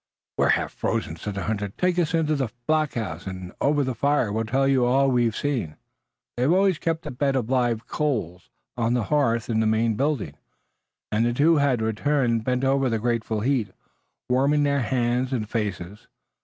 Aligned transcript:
"We're 0.35 0.49
half 0.57 0.71
frozen," 0.73 1.15
said 1.15 1.35
the 1.35 1.43
hunter. 1.43 1.69
"Take 1.77 1.99
us 1.99 2.15
into 2.15 2.35
the 2.35 2.49
blockhouse 2.65 3.27
and 3.27 3.53
over 3.61 3.83
the 3.83 3.93
fire 3.93 4.33
we'll 4.33 4.45
tell 4.45 4.67
you 4.67 4.83
all 4.83 5.11
we've 5.11 5.35
seen." 5.35 5.75
They 6.35 6.47
always 6.47 6.79
kept 6.79 7.05
a 7.05 7.11
bed 7.11 7.35
of 7.35 7.51
live 7.51 7.85
coals 7.85 8.49
on 8.75 8.95
the 8.95 9.03
hearth 9.13 9.47
in 9.47 9.59
the 9.59 9.67
main 9.67 9.93
building, 9.93 10.33
and 11.11 11.23
the 11.23 11.33
two 11.33 11.51
who 11.51 11.57
had 11.57 11.83
returned 11.83 12.43
bent 12.43 12.63
over 12.63 12.89
the 12.89 12.97
grateful 12.97 13.41
heat, 13.41 13.69
warming 14.27 14.63
their 14.63 14.81
hands 14.81 15.31
and 15.31 15.47
faces. 15.47 16.07